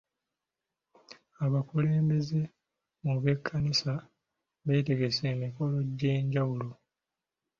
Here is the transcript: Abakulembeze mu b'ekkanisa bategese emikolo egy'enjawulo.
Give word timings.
Abakulembeze 1.45 2.39
mu 3.03 3.13
b'ekkanisa 3.23 3.93
bategese 4.65 5.23
emikolo 5.33 5.75
egy'enjawulo. 5.85 6.69